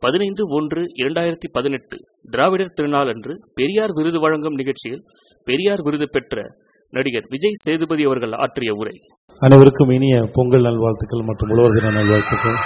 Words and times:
பதினைந்து 0.00 0.42
ஒன்று 0.48 0.82
இரண்டாயிரத்தி 0.96 1.48
பதினெட்டு 1.52 1.96
திராவிடர் 2.30 2.72
திருநாள் 2.74 3.08
அன்று 3.08 3.34
பெரியார் 3.54 3.92
விருது 3.92 4.20
வழங்கும் 4.20 4.54
நிகழ்ச்சியில் 4.54 5.02
பெரியார் 5.44 5.82
விருது 5.82 6.08
பெற்ற 6.10 6.42
நடிகர் 6.90 7.26
விஜய் 7.28 7.60
சேதுபதி 7.64 8.04
அவர்கள் 8.04 8.32
ஆற்றிய 8.32 8.72
உரை. 8.72 8.96
அனைவருக்கும் 9.38 9.88
இனிய 9.88 10.28
பொங்கல் 10.32 10.62
நல்வாழ்த்துக்கள் 10.62 11.24
மற்றும் 11.24 11.50
உழவர் 11.50 11.80
தின 11.80 11.90
நல்வாழ்த்துக்கள். 11.90 12.58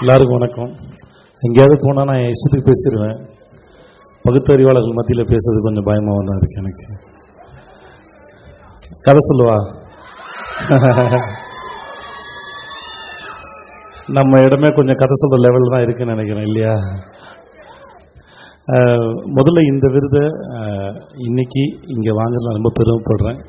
எல்லாருக்கும் 0.00 0.38
வணக்கம். 0.38 0.72
எங்கேயாவது 1.40 1.78
போனால் 1.80 2.04
நான் 2.04 2.20
என் 2.20 2.32
இஷ்டத்துக்கு 2.32 2.70
பேசிடுவேன். 2.70 3.18
பகுத்தறிவாளர்கள் 4.24 4.94
மத்தியில் 4.94 5.26
பேசுறது 5.26 5.60
கொஞ்சம் 5.62 5.84
பயமாக 5.84 6.24
தான் 6.26 6.40
இருக்கு 6.40 6.62
எனக்கு. 6.62 6.86
கதை 9.00 9.20
சொல்லுவா? 9.28 9.56
நம்ம 14.16 14.40
இடமே 14.46 14.68
கொஞ்சம் 14.76 14.98
கதை 15.00 15.14
சொல்கிற 15.20 15.38
லெவலில் 15.44 15.72
தான் 15.72 15.84
இருக்குன்னு 15.84 16.14
நினைக்கிறேன் 16.14 16.46
இல்லையா? 16.48 16.74
முதல்ல 19.36 19.62
இந்த 19.70 19.86
விருதை 19.94 20.24
இன்னைக்கு 21.26 21.62
இங்கே 21.94 22.12
வாங்குறதுல 22.18 22.56
ரொம்ப 22.58 22.70
பெருமைப்படுறேன். 22.78 23.40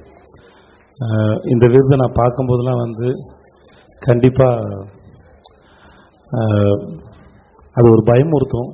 இந்த 1.54 1.66
விருதை 1.74 1.98
நான் 2.02 2.20
பார்க்கும்போதெல்லாம் 2.22 2.84
வந்து 2.86 3.08
கண்டிப்பாக 4.08 4.86
அது 7.78 7.88
ஒரு 7.96 8.04
பயமுறுத்தும். 8.12 8.70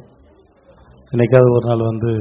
என்னைக்காவது 1.13 1.55
ஒரு 1.57 1.65
நாள் 1.69 1.89
வந்து 1.91 2.11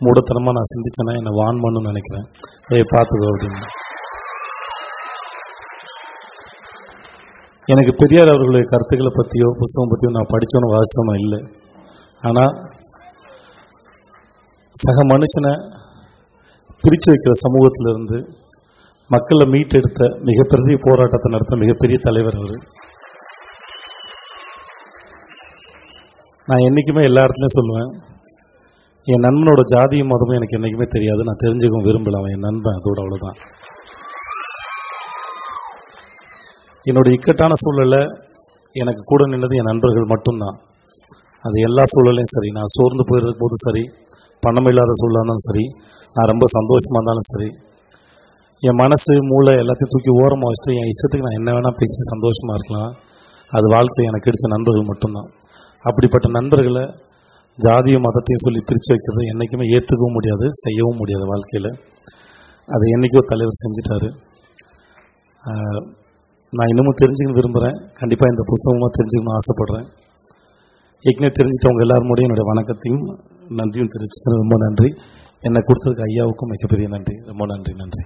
மூடத்தனமாக 0.00 0.56
நான் 0.56 0.72
சிந்திச்சேன்னா 0.72 1.14
என்னை 1.20 1.32
வான் 1.40 1.62
பண்ணுன்னு 1.64 1.90
நினைக்கிறேன். 1.92 2.26
ஏய் 2.74 2.90
பார்த்துக்கோ 2.94 3.30
அப்படின்னு. 3.34 3.62
எனக்கு 7.72 7.92
பெரியார் 8.00 8.30
அவர்களுடைய 8.32 8.64
கருத்துக்களை 8.72 9.10
பற்றியோ 9.14 9.48
புஸ்தகம் 9.60 9.90
பற்றியோ 9.92 10.10
நான் 10.16 10.32
படித்தோன்னு 10.32 10.74
வாசித்தோன்னு 10.74 11.14
இல்லை. 11.22 11.40
ஆனால் 12.28 12.54
சக 14.74 15.04
மனுஷனை 15.12 15.52
பிரித்து 16.82 17.08
வைக்கிற 17.12 17.34
சமூகத்திலிருந்து 17.44 18.18
மக்களை 19.10 19.44
மீட்டெடுத்த 19.54 20.00
மிகப்பெரிய 20.28 20.78
போராட்டத்தை 20.86 21.28
நடத்த 21.34 21.56
மிகப்பெரிய 21.62 21.98
தலைவர் 22.06 22.38
அவர். 22.40 22.64
நான் 26.48 26.64
என்றைக்குமே 26.66 27.02
எல்லா 27.08 27.24
இடத்துலையும் 27.26 27.58
சொல்லுவேன் 27.58 27.90
என் 29.12 29.24
நண்பனோட 29.26 29.60
ஜாதியும் 29.74 30.10
மதமும் 30.12 30.38
எனக்கு 30.38 30.56
என்றைக்குமே 30.56 30.86
தெரியாது. 30.96 31.20
நான் 31.28 31.42
தெரிஞ்சுக்கவும் 31.44 31.86
விரும்பல 31.88 32.20
அவன் 32.20 32.34
என் 32.36 32.46
நண்பன் 32.48 32.78
அதோட 32.78 32.98
அவ்வளோதான் 33.04 33.38
என்னோட 36.88 37.08
இக்கட்டான 37.12 37.52
சூழலில் 37.54 38.00
எனக்கு 38.72 39.02
கூட 39.04 39.22
நின்னது 39.24 39.54
என் 39.60 39.70
நண்பர்கள் 39.70 40.12
மட்டும்தான். 40.12 40.56
அது 41.44 41.56
எல்லா 41.60 41.82
சூழலையும் 41.92 42.32
சரி. 42.34 42.48
நான் 42.50 42.74
சோர்ந்து 42.76 43.04
போயிருக்கும் 43.08 43.42
போதும் 43.42 43.64
சரி. 43.66 43.84
பணம் 44.42 44.68
இல்லாத 44.70 44.94
சூழலாக 45.00 45.20
இருந்தாலும் 45.20 45.46
சரி. 45.48 45.64
நான் 46.14 46.30
ரொம்ப 46.32 46.44
சந்தோஷமாக 46.46 46.98
இருந்தாலும் 46.98 47.28
சரி. 47.32 47.48
என் 48.62 48.80
மனசு 48.82 49.12
மூளை 49.30 49.52
எல்லாத்தையும் 49.62 49.92
தூக்கி 49.94 50.12
ஓரமாக 50.22 50.48
வச்சுட்டு 50.48 50.72
என் 50.80 50.90
இஷ்டத்துக்கு 50.92 51.26
நான் 51.26 51.38
என்ன 51.40 51.50
வேணால் 51.52 51.76
பேசிட்டு 51.80 52.12
சந்தோஷமாக 52.14 52.56
இருக்கலாம். 52.58 52.92
அது 53.50 53.66
வாழ்க்கையில் 53.74 54.10
எனக்கு 54.10 54.26
கிடைச்ச 54.28 54.46
நண்பர்கள் 54.54 54.90
மட்டும்தான். 54.90 55.28
அப்படிப்பட்ட 55.82 56.28
நண்பர்களை 56.28 56.84
ஜாதியும் 57.58 58.04
மதத்தையும் 58.06 58.44
சொல்லி 58.44 58.60
பிரித்து 58.68 58.90
வைக்கிறது 58.94 59.22
என்றைக்குமே 59.32 59.66
ஏற்றுக்கவும் 59.76 60.16
முடியாது 60.16 60.46
செய்யவும் 60.64 60.96
முடியாது 60.96 61.24
வாழ்க்கையில். 61.26 61.70
அதை 62.68 62.86
என்றைக்கோ 62.94 63.22
தலைவர் 63.32 63.62
செஞ்சிட்டாரு. 63.62 64.08
நான் 66.50 66.66
இன்னமும் 66.66 66.98
தெரிஞ்சுக்கணும் 67.00 67.38
விரும்புகிறேன் 67.38 67.90
கண்டிப்பாக 67.94 68.32
இந்த 68.32 68.44
புத்தகமாக 68.46 68.90
தெரிஞ்சுக்கணும்னு 68.98 69.40
ஆசைப்பட்றேன். 69.40 69.86
ஏற்கனவே 71.00 71.34
தெரிஞ்சிட்டவங்க 71.34 71.80
எல்லாரும் 71.80 72.08
என்னுடைய 72.08 72.42
வணக்கத்தையும் 72.42 73.04
நன்றியும் 73.48 73.88
தெரிவிச்சுக்கிறேன். 73.88 74.40
ரொம்ப 74.42 74.56
நன்றி. 74.56 74.88
என்னை 75.40 75.60
கொடுத்ததுக்கு 75.60 76.02
ஐயாவுக்கும் 76.10 76.52
மிகப்பெரிய 76.54 76.88
நன்றி. 76.88 77.14
ரொம்ப 77.26 77.46
நன்றி 77.46 77.74
நன்றி. 77.74 78.02